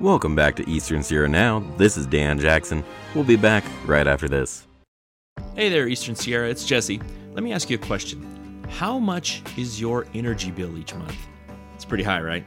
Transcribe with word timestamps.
Welcome 0.00 0.34
back 0.34 0.56
to 0.56 0.68
Eastern 0.68 1.02
Sierra 1.02 1.26
Now. 1.26 1.60
This 1.78 1.96
is 1.96 2.04
Dan 2.04 2.38
Jackson. 2.38 2.84
We'll 3.14 3.24
be 3.24 3.36
back 3.36 3.64
right 3.86 4.06
after 4.06 4.28
this. 4.28 4.66
Hey 5.54 5.70
there, 5.70 5.88
Eastern 5.88 6.14
Sierra, 6.14 6.50
it's 6.50 6.66
Jesse. 6.66 7.00
Let 7.32 7.42
me 7.42 7.54
ask 7.54 7.70
you 7.70 7.78
a 7.78 7.80
question. 7.80 8.62
How 8.68 8.98
much 8.98 9.42
is 9.56 9.80
your 9.80 10.06
energy 10.12 10.50
bill 10.50 10.76
each 10.76 10.94
month? 10.94 11.16
It's 11.74 11.86
pretty 11.86 12.04
high, 12.04 12.20
right? 12.20 12.44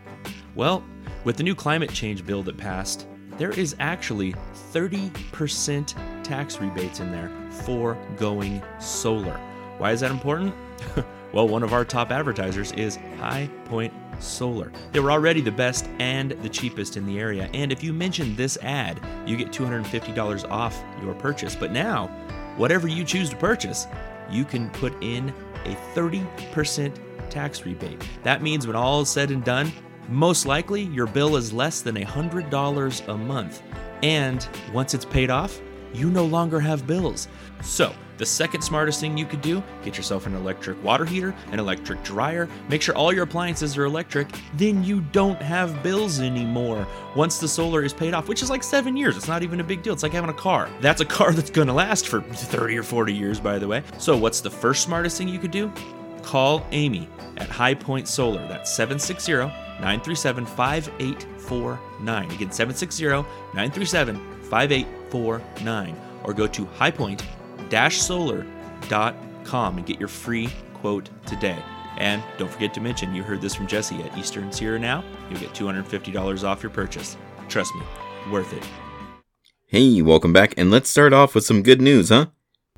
Well, 0.53 0.83
with 1.23 1.37
the 1.37 1.43
new 1.43 1.55
climate 1.55 1.91
change 1.91 2.23
bill 2.23 2.43
that 2.43 2.55
passed, 2.55 3.07
there 3.39 3.49
is 3.49 3.75
actually 3.79 4.33
30% 4.71 6.23
tax 6.23 6.61
rebates 6.61 6.99
in 6.99 7.11
there 7.11 7.31
for 7.63 7.97
going 8.17 8.61
solar. 8.79 9.39
Why 9.79 9.91
is 9.91 10.01
that 10.01 10.11
important? 10.11 10.53
well, 11.31 11.47
one 11.47 11.63
of 11.63 11.73
our 11.73 11.85
top 11.85 12.11
advertisers 12.11 12.71
is 12.73 12.97
High 13.17 13.49
Point 13.65 13.93
Solar. 14.19 14.71
They 14.91 14.99
were 14.99 15.11
already 15.11 15.41
the 15.41 15.51
best 15.51 15.87
and 15.99 16.31
the 16.31 16.49
cheapest 16.49 16.97
in 16.97 17.05
the 17.05 17.19
area, 17.19 17.49
and 17.53 17.71
if 17.71 17.83
you 17.83 17.93
mention 17.93 18.35
this 18.35 18.57
ad, 18.61 18.99
you 19.25 19.37
get 19.37 19.51
$250 19.51 20.49
off 20.49 20.81
your 21.03 21.13
purchase. 21.15 21.55
But 21.55 21.71
now, 21.71 22.07
whatever 22.57 22.87
you 22.87 23.03
choose 23.03 23.29
to 23.29 23.35
purchase, 23.35 23.87
you 24.29 24.45
can 24.45 24.69
put 24.71 24.93
in 25.03 25.29
a 25.65 25.75
30% 25.93 26.93
tax 27.29 27.65
rebate. 27.65 28.03
That 28.23 28.41
means 28.41 28.65
when 28.65 28.75
all 28.75 29.01
is 29.01 29.09
said 29.09 29.31
and 29.31 29.43
done, 29.43 29.71
most 30.09 30.45
likely 30.45 30.81
your 30.81 31.05
bill 31.05 31.35
is 31.35 31.53
less 31.53 31.81
than 31.81 31.95
$100 31.95 33.07
a 33.07 33.17
month. 33.17 33.61
And 34.01 34.47
once 34.73 34.93
it's 34.93 35.05
paid 35.05 35.29
off, 35.29 35.61
you 35.93 36.09
no 36.09 36.25
longer 36.25 36.59
have 36.59 36.87
bills. 36.87 37.27
So, 37.61 37.93
the 38.19 38.25
second 38.25 38.61
smartest 38.61 38.99
thing 38.99 39.17
you 39.17 39.25
could 39.25 39.41
do, 39.41 39.63
get 39.81 39.95
yourself 39.95 40.27
an 40.27 40.35
electric 40.35 40.83
water 40.83 41.05
heater, 41.05 41.33
an 41.53 41.59
electric 41.59 42.03
dryer, 42.03 42.49
make 42.67 42.81
sure 42.81 42.93
all 42.93 43.13
your 43.13 43.23
appliances 43.23 43.77
are 43.77 43.85
electric, 43.85 44.27
then 44.55 44.83
you 44.83 44.99
don't 45.13 45.41
have 45.41 45.81
bills 45.81 46.19
anymore 46.19 46.85
once 47.15 47.39
the 47.39 47.47
solar 47.47 47.81
is 47.81 47.93
paid 47.93 48.13
off, 48.13 48.27
which 48.27 48.43
is 48.43 48.49
like 48.49 48.61
seven 48.61 48.97
years. 48.97 49.15
It's 49.15 49.29
not 49.29 49.41
even 49.41 49.61
a 49.61 49.63
big 49.63 49.83
deal. 49.83 49.93
It's 49.93 50.03
like 50.03 50.11
having 50.11 50.29
a 50.29 50.33
car. 50.33 50.69
That's 50.81 50.99
a 50.99 51.05
car 51.05 51.31
that's 51.33 51.49
gonna 51.49 51.73
last 51.73 52.09
for 52.09 52.21
30 52.21 52.77
or 52.77 52.83
40 52.83 53.13
years, 53.13 53.39
by 53.39 53.57
the 53.57 53.67
way. 53.69 53.83
So, 53.97 54.17
what's 54.17 54.41
the 54.41 54.49
first 54.49 54.83
smartest 54.83 55.17
thing 55.17 55.29
you 55.29 55.39
could 55.39 55.51
do? 55.51 55.71
Call 56.21 56.67
Amy 56.71 57.07
at 57.37 57.47
High 57.47 57.73
Point 57.73 58.09
Solar. 58.09 58.45
That's 58.49 58.69
760 58.73 59.33
937 59.79 60.45
5849. 60.45 62.25
Again, 62.31 62.51
760 62.51 63.05
937 63.05 64.17
5849. 64.17 64.98
Or 65.13 66.33
go 66.33 66.47
to 66.47 66.65
highpoint 66.65 67.21
solar.com 67.91 69.77
and 69.77 69.85
get 69.85 69.99
your 69.99 70.09
free 70.09 70.49
quote 70.75 71.09
today. 71.25 71.61
And 71.97 72.23
don't 72.37 72.51
forget 72.51 72.73
to 72.75 72.81
mention 72.81 73.13
you 73.13 73.23
heard 73.23 73.41
this 73.41 73.55
from 73.55 73.67
Jesse 73.67 74.01
at 74.01 74.17
Eastern 74.17 74.51
Sierra 74.51 74.79
Now. 74.79 75.03
You'll 75.29 75.39
get 75.39 75.53
$250 75.53 76.43
off 76.43 76.63
your 76.63 76.69
purchase. 76.69 77.17
Trust 77.49 77.75
me, 77.75 77.81
worth 78.31 78.53
it. 78.53 78.63
Hey, 79.67 80.01
welcome 80.01 80.33
back, 80.33 80.53
and 80.57 80.71
let's 80.71 80.89
start 80.89 81.13
off 81.13 81.35
with 81.35 81.45
some 81.45 81.61
good 81.61 81.81
news, 81.81 82.09
huh? 82.09 82.27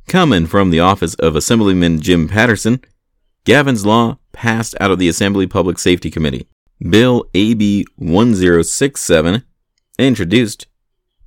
Coming 0.08 0.46
from 0.46 0.72
the 0.72 0.80
office 0.80 1.14
of 1.16 1.36
Assemblyman 1.36 2.02
Jim 2.02 2.28
Patterson, 2.28 2.82
Gavin's 3.46 3.86
Law 3.86 4.18
passed 4.34 4.76
out 4.80 4.92
of 4.92 5.00
the 5.00 5.08
Assembly 5.08 5.48
Public 5.48 5.80
Safety 5.80 6.12
Committee. 6.12 6.48
Bill 6.82 7.26
AB 7.34 7.86
1067, 7.96 9.44
introduced 10.00 10.66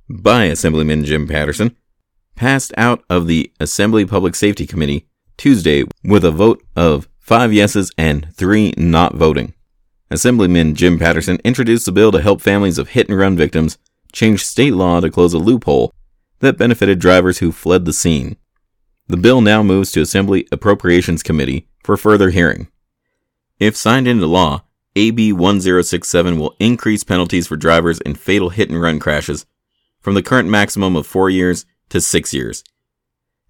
by 0.09 0.45
Assemblyman 0.45 1.03
Jim 1.03 1.27
Patterson, 1.27 1.75
passed 2.35 2.73
out 2.77 3.03
of 3.09 3.27
the 3.27 3.51
Assembly 3.59 4.05
Public 4.05 4.35
Safety 4.35 4.67
Committee 4.67 5.07
Tuesday 5.37 5.83
with 6.03 6.23
a 6.23 6.31
vote 6.31 6.63
of 6.75 7.07
five 7.19 7.51
yeses 7.51 7.91
and 7.97 8.33
three 8.33 8.73
not 8.77 9.15
voting. 9.15 9.53
Assemblyman 10.11 10.75
Jim 10.75 10.99
Patterson 10.99 11.39
introduced 11.43 11.85
the 11.85 11.91
bill 11.91 12.11
to 12.11 12.21
help 12.21 12.41
families 12.41 12.77
of 12.77 12.89
hit 12.89 13.09
and 13.09 13.17
run 13.17 13.35
victims 13.35 13.77
change 14.11 14.45
state 14.45 14.73
law 14.73 14.99
to 14.99 15.09
close 15.09 15.33
a 15.33 15.39
loophole 15.39 15.91
that 16.39 16.57
benefited 16.57 16.99
drivers 16.99 17.39
who 17.39 17.51
fled 17.51 17.85
the 17.85 17.93
scene. 17.93 18.37
The 19.07 19.17
bill 19.17 19.41
now 19.41 19.63
moves 19.63 19.91
to 19.91 20.01
Assembly 20.01 20.47
Appropriations 20.51 21.23
Committee 21.23 21.67
for 21.83 21.97
further 21.97 22.29
hearing. 22.29 22.67
If 23.59 23.75
signed 23.75 24.07
into 24.07 24.27
law, 24.27 24.63
AB 24.95 25.33
1067 25.33 26.39
will 26.39 26.55
increase 26.59 27.03
penalties 27.03 27.47
for 27.47 27.57
drivers 27.57 27.99
in 28.01 28.15
fatal 28.15 28.49
hit 28.49 28.69
and 28.69 28.81
run 28.81 28.99
crashes 28.99 29.45
from 30.05 30.13
the 30.13 30.21
current 30.21 30.47
maximum 30.47 30.95
of 30.95 31.07
four 31.07 31.31
years 31.31 31.65
to 31.89 31.99
six 31.99 32.31
years. 32.31 32.63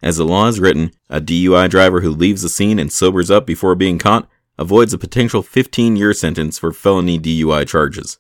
As 0.02 0.16
the 0.16 0.24
law 0.24 0.48
is 0.48 0.58
written, 0.58 0.94
a 1.10 1.20
DUI 1.20 1.70
driver 1.70 2.00
who 2.00 2.12
leaves 2.12 2.44
the 2.44 2.48
scene 2.48 2.80
and 2.80 2.90
sobers 2.90 3.30
up 3.30 3.46
before 3.46 3.76
being 3.76 4.00
caught 4.00 4.30
avoids 4.58 4.94
a 4.94 4.98
potential 4.98 5.44
15 5.44 5.98
year 5.98 6.14
sentence 6.14 6.58
for 6.58 6.72
felony 6.72 7.20
DUI 7.20 7.68
charges. 7.68 8.20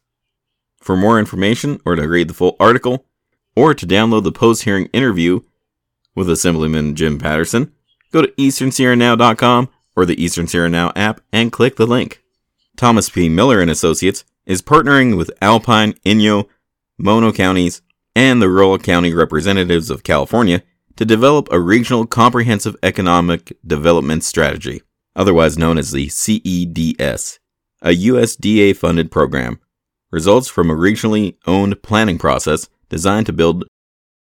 For 0.82 0.98
more 0.98 1.18
information 1.18 1.80
or 1.86 1.96
to 1.96 2.06
read 2.10 2.28
the 2.28 2.34
full 2.34 2.58
article, 2.60 3.06
or 3.56 3.74
to 3.74 3.88
download 3.88 4.26
the 4.26 4.34
post 4.34 4.64
hearing 4.64 4.88
interview 4.88 5.40
with 6.14 6.30
Assemblyman 6.30 6.94
Jim 6.96 7.18
Patterson, 7.18 7.72
go 8.12 8.22
to 8.22 8.34
easternsierranow.com 8.34 9.70
or 9.96 10.06
the 10.06 10.22
Eastern 10.22 10.48
Sierra 10.48 10.68
Now 10.68 10.92
app 10.94 11.22
and 11.32 11.54
click 11.54 11.78
the 11.78 11.88
link. 11.88 12.22
Thomas 12.76 13.10
P. 13.10 13.30
Miller 13.30 13.62
and 13.62 13.72
Associates 13.72 14.26
is 14.46 14.62
partnering 14.62 15.16
with 15.16 15.32
Alpine, 15.42 15.94
Inyo, 16.06 16.50
Mono 16.98 17.32
counties, 17.32 17.82
and 18.16 18.42
the 18.42 18.50
rural 18.50 18.78
county 18.78 19.14
representatives 19.14 19.90
of 19.90 20.04
California 20.04 20.64
to 20.96 21.06
develop 21.06 21.48
a 21.52 21.60
regional 21.60 22.06
comprehensive 22.06 22.76
economic 22.82 23.58
development 23.66 24.24
strategy, 24.24 24.82
otherwise 25.16 25.58
known 25.58 25.78
as 25.78 25.92
the 25.92 26.08
CEDS, 26.08 27.40
a 27.82 27.90
USDA 27.90 28.76
funded 28.76 29.12
program. 29.12 29.60
Results 30.12 30.48
from 30.48 30.70
a 30.70 30.76
regionally 30.76 31.36
owned 31.46 31.82
planning 31.84 32.18
process 32.18 32.70
designed 32.90 33.26
to 33.26 33.34
build 33.34 33.66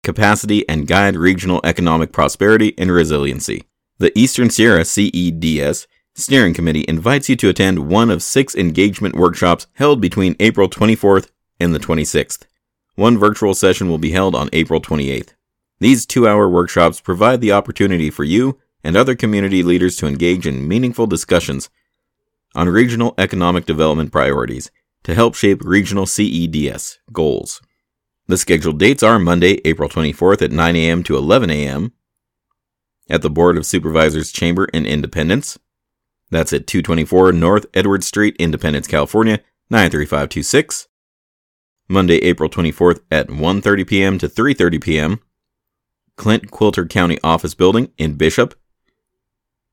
capacity 0.02 0.68
and 0.68 0.88
guide 0.88 1.16
regional 1.16 1.60
economic 1.62 2.12
prosperity 2.12 2.74
and 2.76 2.90
resiliency. 2.90 3.64
The 3.98 4.16
Eastern 4.18 4.50
Sierra 4.50 4.80
CEDS 4.80 5.86
Steering 6.16 6.54
Committee 6.54 6.84
invites 6.86 7.28
you 7.28 7.34
to 7.36 7.48
attend 7.48 7.88
one 7.88 8.08
of 8.08 8.22
six 8.22 8.54
engagement 8.54 9.16
workshops 9.16 9.66
held 9.74 10.00
between 10.00 10.36
April 10.38 10.68
24th 10.68 11.30
and 11.58 11.74
the 11.74 11.80
26th. 11.80 12.44
One 12.96 13.18
virtual 13.18 13.54
session 13.54 13.88
will 13.88 13.98
be 13.98 14.12
held 14.12 14.34
on 14.34 14.50
April 14.52 14.80
28th. 14.80 15.34
These 15.80 16.06
two 16.06 16.28
hour 16.28 16.48
workshops 16.48 17.00
provide 17.00 17.40
the 17.40 17.52
opportunity 17.52 18.08
for 18.08 18.22
you 18.24 18.58
and 18.84 18.96
other 18.96 19.16
community 19.16 19.62
leaders 19.62 19.96
to 19.96 20.06
engage 20.06 20.46
in 20.46 20.68
meaningful 20.68 21.06
discussions 21.06 21.70
on 22.54 22.68
regional 22.68 23.14
economic 23.18 23.66
development 23.66 24.12
priorities 24.12 24.70
to 25.02 25.14
help 25.14 25.34
shape 25.34 25.60
regional 25.64 26.06
CEDS 26.06 26.98
goals. 27.12 27.60
The 28.26 28.38
scheduled 28.38 28.78
dates 28.78 29.02
are 29.02 29.18
Monday, 29.18 29.60
April 29.64 29.88
24th 29.88 30.40
at 30.40 30.52
9 30.52 30.76
a.m. 30.76 31.02
to 31.02 31.16
11 31.16 31.50
a.m. 31.50 31.92
at 33.10 33.22
the 33.22 33.30
Board 33.30 33.56
of 33.56 33.66
Supervisors 33.66 34.32
Chamber 34.32 34.66
in 34.66 34.86
Independence. 34.86 35.58
That's 36.30 36.52
at 36.52 36.66
224 36.66 37.32
North 37.32 37.66
Edward 37.74 38.04
Street, 38.04 38.36
Independence, 38.38 38.86
California, 38.86 39.40
93526. 39.68 40.88
Monday, 41.88 42.16
April 42.18 42.48
24th 42.48 43.00
at 43.10 43.28
1:30 43.28 43.86
p.m. 43.86 44.18
to 44.18 44.28
3:30 44.28 44.82
p.m. 44.82 45.20
Clint 46.16 46.50
Quilter 46.50 46.86
County 46.86 47.18
Office 47.22 47.54
Building 47.54 47.90
in 47.98 48.14
Bishop. 48.14 48.54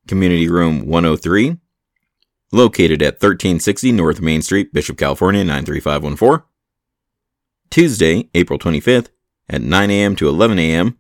Community 0.08 0.50
Room 0.50 0.88
103, 0.88 1.58
located 2.52 3.02
at 3.02 3.14
1360 3.14 3.92
North 3.92 4.20
Main 4.20 4.42
Street, 4.42 4.74
Bishop, 4.74 4.98
California 4.98 5.44
93514. 5.44 6.46
Tuesday, 7.70 8.30
April 8.34 8.60
25th 8.60 9.08
at 9.48 9.62
9 9.62 9.92
a.m. 9.92 10.16
to 10.16 10.28
11 10.28 10.60
a.m. 10.60 10.98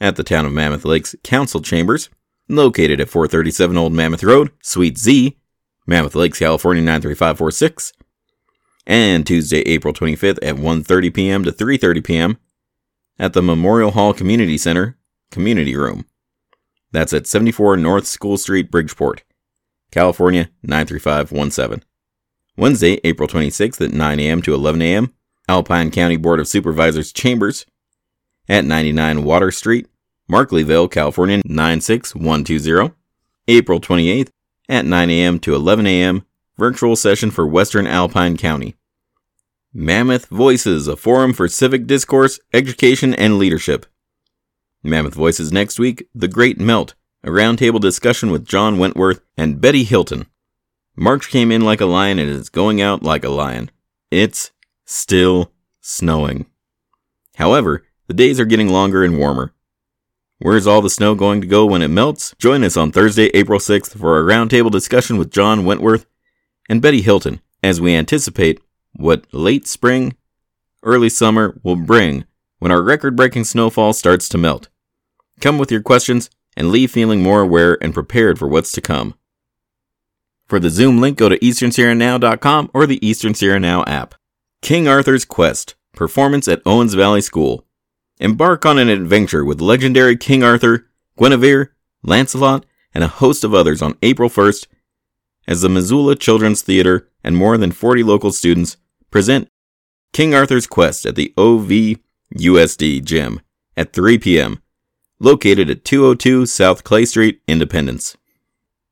at 0.00 0.16
the 0.16 0.24
Town 0.24 0.46
of 0.46 0.52
Mammoth 0.52 0.84
Lakes 0.84 1.14
Council 1.22 1.60
Chambers, 1.60 2.08
located 2.48 3.00
at 3.00 3.10
437 3.10 3.76
Old 3.76 3.92
Mammoth 3.92 4.24
Road, 4.24 4.52
Suite 4.62 4.96
Z, 4.96 5.36
Mammoth 5.86 6.14
Lakes, 6.14 6.38
California 6.38 6.82
93546 6.82 7.92
and 8.86 9.26
Tuesday, 9.26 9.60
April 9.60 9.94
25th 9.94 10.38
at 10.42 10.56
1:30 10.56 11.14
p.m. 11.14 11.44
to 11.44 11.52
3:30 11.52 12.04
p.m. 12.04 12.38
at 13.18 13.32
the 13.32 13.42
Memorial 13.42 13.92
Hall 13.92 14.12
Community 14.12 14.58
Center 14.58 14.96
Community 15.30 15.76
Room. 15.76 16.04
That's 16.92 17.12
at 17.12 17.26
74 17.26 17.76
North 17.76 18.06
School 18.06 18.36
Street, 18.36 18.70
Bridgeport, 18.70 19.24
California 19.90 20.50
93517. 20.62 21.84
Wednesday, 22.56 23.00
April 23.02 23.28
26th 23.28 23.84
at 23.84 23.92
9 23.92 24.20
a.m. 24.20 24.42
to 24.42 24.54
11 24.54 24.80
a.m. 24.82 25.12
Alpine 25.48 25.90
County 25.90 26.16
Board 26.16 26.38
of 26.38 26.46
Supervisors 26.46 27.12
Chambers 27.12 27.66
at 28.48 28.64
99 28.64 29.24
Water 29.24 29.50
Street, 29.50 29.88
Markleeville, 30.30 30.90
California 30.90 31.42
96120. 31.44 32.94
April 33.46 33.80
28th 33.80 34.30
at 34.68 34.86
9 34.86 35.10
a.m. 35.10 35.38
to 35.40 35.54
11 35.54 35.86
a.m 35.86 36.24
virtual 36.56 36.96
session 36.96 37.30
for 37.30 37.46
Western 37.46 37.86
Alpine 37.86 38.36
County. 38.36 38.76
Mammoth 39.72 40.26
Voices, 40.26 40.86
a 40.86 40.96
forum 40.96 41.32
for 41.32 41.48
civic 41.48 41.86
discourse, 41.86 42.38
education, 42.52 43.12
and 43.14 43.38
leadership. 43.38 43.86
Mammoth 44.82 45.14
Voices 45.14 45.50
next 45.50 45.78
week, 45.78 46.08
The 46.14 46.28
Great 46.28 46.60
Melt, 46.60 46.94
a 47.24 47.28
roundtable 47.28 47.80
discussion 47.80 48.30
with 48.30 48.46
John 48.46 48.78
Wentworth 48.78 49.20
and 49.36 49.60
Betty 49.60 49.82
Hilton. 49.82 50.26
March 50.94 51.28
came 51.28 51.50
in 51.50 51.62
like 51.62 51.80
a 51.80 51.86
lion 51.86 52.20
and 52.20 52.30
is 52.30 52.48
going 52.48 52.80
out 52.80 53.02
like 53.02 53.24
a 53.24 53.30
lion. 53.30 53.70
It's 54.12 54.52
still 54.84 55.50
snowing. 55.80 56.46
However, 57.34 57.84
the 58.06 58.14
days 58.14 58.38
are 58.38 58.44
getting 58.44 58.68
longer 58.68 59.02
and 59.02 59.18
warmer. 59.18 59.52
Where's 60.38 60.68
all 60.68 60.82
the 60.82 60.90
snow 60.90 61.16
going 61.16 61.40
to 61.40 61.46
go 61.48 61.66
when 61.66 61.82
it 61.82 61.88
melts? 61.88 62.34
Join 62.38 62.62
us 62.62 62.76
on 62.76 62.92
Thursday, 62.92 63.26
April 63.34 63.58
6th 63.58 63.98
for 63.98 64.18
a 64.18 64.22
roundtable 64.22 64.70
discussion 64.70 65.16
with 65.16 65.32
John 65.32 65.64
Wentworth 65.64 66.06
and 66.68 66.82
Betty 66.82 67.02
Hilton 67.02 67.40
as 67.62 67.80
we 67.80 67.94
anticipate 67.94 68.60
what 68.92 69.24
late 69.32 69.66
spring, 69.66 70.16
early 70.82 71.08
summer 71.08 71.58
will 71.62 71.76
bring 71.76 72.24
when 72.58 72.70
our 72.70 72.82
record 72.82 73.16
breaking 73.16 73.44
snowfall 73.44 73.92
starts 73.92 74.28
to 74.28 74.38
melt. 74.38 74.68
Come 75.40 75.58
with 75.58 75.70
your 75.70 75.82
questions 75.82 76.30
and 76.56 76.70
leave 76.70 76.90
feeling 76.90 77.22
more 77.22 77.40
aware 77.40 77.76
and 77.82 77.92
prepared 77.92 78.38
for 78.38 78.48
what's 78.48 78.72
to 78.72 78.80
come. 78.80 79.14
For 80.46 80.60
the 80.60 80.70
Zoom 80.70 81.00
link, 81.00 81.18
go 81.18 81.28
to 81.28 81.38
easternsierranow.com 81.38 82.70
or 82.74 82.86
the 82.86 83.04
Eastern 83.06 83.34
Sierra 83.34 83.58
Now 83.58 83.82
app. 83.84 84.14
King 84.62 84.86
Arthur's 84.86 85.24
Quest 85.24 85.74
Performance 85.94 86.48
at 86.48 86.62
Owens 86.66 86.94
Valley 86.94 87.20
School. 87.20 87.64
Embark 88.18 88.64
on 88.64 88.78
an 88.78 88.88
adventure 88.88 89.44
with 89.44 89.60
legendary 89.60 90.16
King 90.16 90.42
Arthur, 90.42 90.86
Guinevere, 91.18 91.68
Lancelot, 92.02 92.64
and 92.94 93.02
a 93.02 93.08
host 93.08 93.42
of 93.42 93.54
others 93.54 93.82
on 93.82 93.96
April 94.02 94.28
1st 94.28 94.66
as 95.46 95.60
the 95.60 95.68
Missoula 95.68 96.16
Children's 96.16 96.62
Theater 96.62 97.08
and 97.22 97.36
more 97.36 97.56
than 97.56 97.72
40 97.72 98.02
local 98.02 98.32
students 98.32 98.76
present 99.10 99.48
King 100.12 100.34
Arthur's 100.34 100.66
Quest 100.66 101.06
at 101.06 101.16
the 101.16 101.32
OVUSD 101.36 103.04
Gym 103.04 103.40
at 103.76 103.92
3 103.92 104.18
p.m., 104.18 104.62
located 105.18 105.70
at 105.70 105.84
202 105.84 106.46
South 106.46 106.84
Clay 106.84 107.04
Street, 107.04 107.40
Independence. 107.48 108.16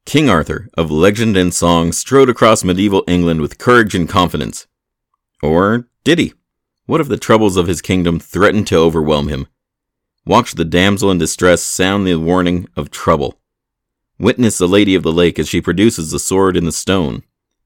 King 0.05 0.29
Arthur, 0.29 0.69
of 0.75 0.91
legend 0.91 1.37
and 1.37 1.55
song, 1.55 1.93
strode 1.93 2.29
across 2.29 2.65
medieval 2.65 3.05
England 3.07 3.41
with 3.41 3.59
courage 3.59 3.95
and 3.95 4.09
confidence. 4.09 4.67
Or 5.43 5.87
did 6.05 6.19
he? 6.19 6.35
What 6.87 7.01
if 7.01 7.09
the 7.09 7.17
troubles 7.17 7.57
of 7.57 7.69
his 7.69 7.81
kingdom 7.81 8.19
threatened 8.19 8.67
to 8.69 8.77
overwhelm 8.77 9.29
him? 9.29 9.47
Watch 10.27 10.55
the 10.55 10.65
damsel 10.65 11.11
in 11.11 11.19
distress 11.19 11.63
sound 11.63 12.07
the 12.07 12.17
warning 12.17 12.69
of 12.77 12.91
trouble. 12.91 13.39
Witness 14.19 14.59
the 14.59 14.69
Lady 14.69 14.95
of 14.95 15.03
the 15.03 15.13
Lake 15.13 15.39
as 15.39 15.49
she 15.49 15.61
produces 15.61 16.11
the 16.11 16.19
sword 16.19 16.57
in 16.57 16.65
the 16.65 16.73
stone. 16.73 17.23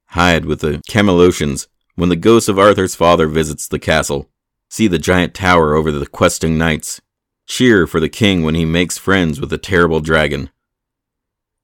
Hide 0.06 0.44
with 0.44 0.60
the 0.60 0.80
Camelotians 0.88 1.66
when 1.96 2.08
the 2.08 2.16
ghost 2.16 2.48
of 2.48 2.58
Arthur's 2.58 2.94
father 2.94 3.26
visits 3.26 3.66
the 3.68 3.78
castle. 3.78 4.30
See 4.68 4.86
the 4.86 4.98
giant 4.98 5.34
tower 5.34 5.74
over 5.74 5.90
the 5.90 6.06
questing 6.06 6.56
knights. 6.58 7.00
Cheer 7.46 7.86
for 7.86 8.00
the 8.00 8.08
king 8.08 8.42
when 8.42 8.54
he 8.54 8.64
makes 8.64 8.98
friends 8.98 9.40
with 9.40 9.50
the 9.50 9.58
terrible 9.58 10.00
dragon. 10.00 10.50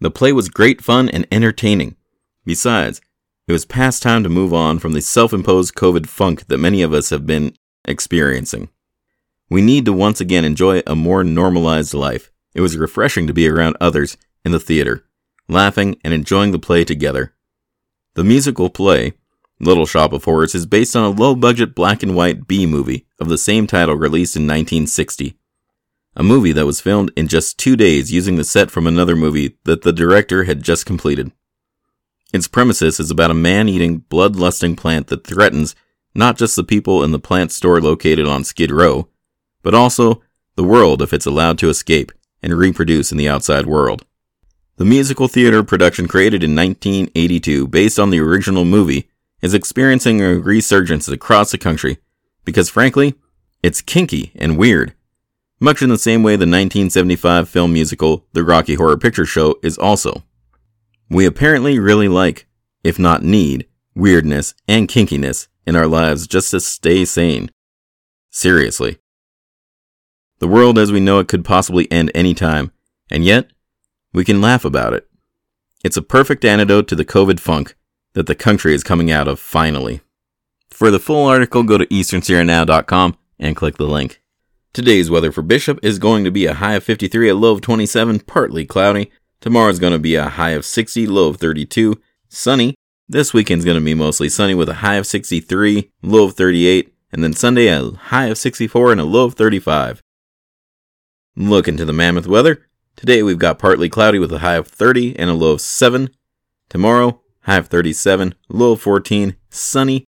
The 0.00 0.10
play 0.10 0.32
was 0.32 0.48
great 0.48 0.82
fun 0.82 1.08
and 1.08 1.26
entertaining. 1.30 1.96
Besides, 2.44 3.00
it 3.46 3.52
was 3.52 3.66
past 3.66 4.02
time 4.02 4.22
to 4.22 4.28
move 4.28 4.54
on 4.54 4.78
from 4.78 4.92
the 4.92 5.00
self 5.02 5.32
imposed 5.32 5.74
COVID 5.74 6.06
funk 6.06 6.46
that 6.46 6.58
many 6.58 6.82
of 6.82 6.94
us 6.94 7.10
have 7.10 7.26
been 7.26 7.54
experiencing. 7.84 8.70
We 9.50 9.60
need 9.60 9.84
to 9.84 9.92
once 9.92 10.20
again 10.20 10.44
enjoy 10.44 10.82
a 10.86 10.96
more 10.96 11.22
normalized 11.22 11.92
life. 11.92 12.30
It 12.54 12.62
was 12.62 12.76
refreshing 12.76 13.26
to 13.26 13.34
be 13.34 13.46
around 13.46 13.76
others 13.80 14.16
in 14.44 14.52
the 14.52 14.60
theater, 14.60 15.04
laughing 15.48 16.00
and 16.02 16.14
enjoying 16.14 16.52
the 16.52 16.58
play 16.58 16.84
together. 16.84 17.34
The 18.14 18.24
musical 18.24 18.70
play, 18.70 19.12
Little 19.60 19.86
Shop 19.86 20.12
of 20.12 20.24
Horrors, 20.24 20.54
is 20.54 20.66
based 20.66 20.96
on 20.96 21.04
a 21.04 21.10
low 21.10 21.34
budget 21.34 21.74
black 21.74 22.02
and 22.02 22.14
white 22.14 22.46
B 22.46 22.64
movie 22.64 23.06
of 23.20 23.28
the 23.28 23.36
same 23.36 23.66
title 23.66 23.94
released 23.94 24.36
in 24.36 24.42
1960. 24.44 25.36
A 26.16 26.22
movie 26.22 26.52
that 26.52 26.66
was 26.66 26.80
filmed 26.80 27.12
in 27.16 27.28
just 27.28 27.58
two 27.58 27.76
days 27.76 28.12
using 28.12 28.36
the 28.36 28.44
set 28.44 28.70
from 28.70 28.86
another 28.86 29.16
movie 29.16 29.58
that 29.64 29.82
the 29.82 29.92
director 29.92 30.44
had 30.44 30.62
just 30.62 30.86
completed. 30.86 31.32
Its 32.34 32.48
premises 32.48 32.98
is 32.98 33.12
about 33.12 33.30
a 33.30 33.34
man 33.34 33.68
eating, 33.68 33.98
blood 33.98 34.34
lusting 34.34 34.74
plant 34.74 35.06
that 35.06 35.24
threatens 35.24 35.76
not 36.16 36.36
just 36.36 36.56
the 36.56 36.64
people 36.64 37.04
in 37.04 37.12
the 37.12 37.18
plant 37.20 37.52
store 37.52 37.80
located 37.80 38.26
on 38.26 38.42
Skid 38.42 38.72
Row, 38.72 39.06
but 39.62 39.72
also 39.72 40.20
the 40.56 40.64
world 40.64 41.00
if 41.00 41.12
it's 41.12 41.26
allowed 41.26 41.58
to 41.58 41.68
escape 41.68 42.10
and 42.42 42.52
reproduce 42.52 43.12
in 43.12 43.18
the 43.18 43.28
outside 43.28 43.66
world. 43.66 44.04
The 44.78 44.84
musical 44.84 45.28
theater 45.28 45.62
production 45.62 46.08
created 46.08 46.42
in 46.42 46.56
1982 46.56 47.68
based 47.68 48.00
on 48.00 48.10
the 48.10 48.18
original 48.18 48.64
movie 48.64 49.08
is 49.40 49.54
experiencing 49.54 50.20
a 50.20 50.34
resurgence 50.34 51.06
across 51.06 51.52
the 51.52 51.58
country 51.58 51.98
because 52.44 52.68
frankly, 52.68 53.14
it's 53.62 53.80
kinky 53.80 54.32
and 54.34 54.58
weird. 54.58 54.92
Much 55.60 55.82
in 55.82 55.88
the 55.88 55.96
same 55.96 56.24
way 56.24 56.32
the 56.32 56.40
1975 56.40 57.48
film 57.48 57.72
musical 57.72 58.26
The 58.32 58.42
Rocky 58.42 58.74
Horror 58.74 58.98
Picture 58.98 59.24
Show 59.24 59.54
is 59.62 59.78
also. 59.78 60.24
We 61.14 61.26
apparently 61.26 61.78
really 61.78 62.08
like, 62.08 62.48
if 62.82 62.98
not 62.98 63.22
need, 63.22 63.68
weirdness 63.94 64.52
and 64.66 64.88
kinkiness 64.88 65.46
in 65.64 65.76
our 65.76 65.86
lives 65.86 66.26
just 66.26 66.50
to 66.50 66.58
stay 66.58 67.04
sane. 67.04 67.52
Seriously. 68.30 68.98
The 70.40 70.48
world 70.48 70.76
as 70.76 70.90
we 70.90 70.98
know 70.98 71.20
it 71.20 71.28
could 71.28 71.44
possibly 71.44 71.86
end 71.92 72.10
any 72.16 72.34
time, 72.34 72.72
and 73.12 73.24
yet, 73.24 73.52
we 74.12 74.24
can 74.24 74.40
laugh 74.40 74.64
about 74.64 74.92
it. 74.92 75.08
It's 75.84 75.96
a 75.96 76.02
perfect 76.02 76.44
antidote 76.44 76.88
to 76.88 76.96
the 76.96 77.04
COVID 77.04 77.38
funk 77.38 77.76
that 78.14 78.26
the 78.26 78.34
country 78.34 78.74
is 78.74 78.82
coming 78.82 79.12
out 79.12 79.28
of 79.28 79.38
finally. 79.38 80.00
For 80.68 80.90
the 80.90 80.98
full 80.98 81.26
article, 81.26 81.62
go 81.62 81.78
to 81.78 81.86
easternsierranow.com 81.86 83.16
and 83.38 83.54
click 83.54 83.76
the 83.76 83.86
link. 83.86 84.20
Today's 84.72 85.10
weather 85.10 85.30
for 85.30 85.42
Bishop 85.42 85.78
is 85.80 86.00
going 86.00 86.24
to 86.24 86.32
be 86.32 86.46
a 86.46 86.54
high 86.54 86.74
of 86.74 86.82
53, 86.82 87.28
a 87.28 87.36
low 87.36 87.52
of 87.52 87.60
27, 87.60 88.18
partly 88.18 88.66
cloudy. 88.66 89.12
Tomorrow's 89.44 89.78
going 89.78 89.92
to 89.92 89.98
be 89.98 90.14
a 90.14 90.30
high 90.30 90.52
of 90.52 90.64
60, 90.64 91.06
low 91.06 91.28
of 91.28 91.36
32, 91.36 92.00
sunny. 92.30 92.74
This 93.06 93.34
weekend's 93.34 93.66
going 93.66 93.78
to 93.78 93.84
be 93.84 93.92
mostly 93.92 94.30
sunny 94.30 94.54
with 94.54 94.70
a 94.70 94.80
high 94.80 94.94
of 94.94 95.06
63, 95.06 95.92
low 96.00 96.24
of 96.24 96.32
38, 96.32 96.94
and 97.12 97.22
then 97.22 97.34
Sunday 97.34 97.66
a 97.66 97.90
high 97.90 98.28
of 98.28 98.38
64 98.38 98.92
and 98.92 99.02
a 99.02 99.04
low 99.04 99.26
of 99.26 99.34
35. 99.34 100.00
Look 101.36 101.68
into 101.68 101.84
the 101.84 101.92
mammoth 101.92 102.26
weather. 102.26 102.66
Today 102.96 103.22
we've 103.22 103.38
got 103.38 103.58
partly 103.58 103.90
cloudy 103.90 104.18
with 104.18 104.32
a 104.32 104.38
high 104.38 104.54
of 104.54 104.66
30 104.66 105.14
and 105.18 105.28
a 105.28 105.34
low 105.34 105.52
of 105.52 105.60
7. 105.60 106.08
Tomorrow, 106.70 107.20
high 107.42 107.58
of 107.58 107.68
37, 107.68 108.34
low 108.48 108.72
of 108.72 108.80
14, 108.80 109.36
sunny. 109.50 110.06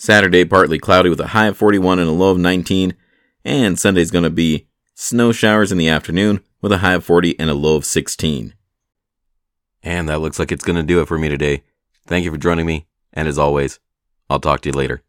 Saturday, 0.00 0.44
partly 0.44 0.80
cloudy 0.80 1.08
with 1.08 1.20
a 1.20 1.28
high 1.28 1.46
of 1.46 1.56
41 1.56 2.00
and 2.00 2.08
a 2.08 2.12
low 2.12 2.32
of 2.32 2.38
19. 2.38 2.96
And 3.44 3.78
Sunday's 3.78 4.10
going 4.10 4.24
to 4.24 4.28
be 4.28 4.66
snow 4.96 5.30
showers 5.30 5.70
in 5.70 5.78
the 5.78 5.88
afternoon 5.88 6.40
with 6.60 6.72
a 6.72 6.78
high 6.78 6.94
of 6.94 7.04
40 7.04 7.38
and 7.38 7.48
a 7.48 7.54
low 7.54 7.76
of 7.76 7.84
16. 7.84 8.54
And 9.82 10.08
that 10.08 10.20
looks 10.20 10.38
like 10.38 10.52
it's 10.52 10.64
going 10.64 10.76
to 10.76 10.82
do 10.82 11.00
it 11.00 11.08
for 11.08 11.18
me 11.18 11.28
today. 11.28 11.64
Thank 12.06 12.24
you 12.24 12.30
for 12.30 12.36
joining 12.36 12.66
me, 12.66 12.86
and 13.12 13.28
as 13.28 13.38
always, 13.38 13.80
I'll 14.28 14.40
talk 14.40 14.60
to 14.62 14.68
you 14.68 14.72
later. 14.74 15.02